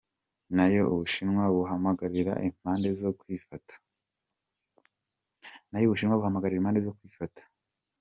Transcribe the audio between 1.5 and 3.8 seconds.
buhamagarira impande zose kwifata.